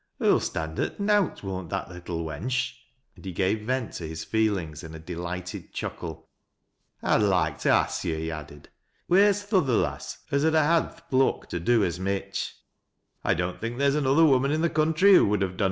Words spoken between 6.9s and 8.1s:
I'd loike to a> 142 TEAT LASS CP LOWRimS.